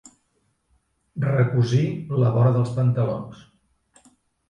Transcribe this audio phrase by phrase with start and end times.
[1.27, 1.83] Recosir
[2.25, 3.49] la vora dels pantalons.